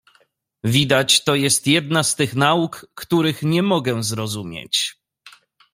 [0.63, 4.95] "Widać to jest jedna z tych nauk, których nie mogę zrozumieć."